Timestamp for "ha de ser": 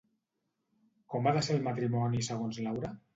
1.29-1.57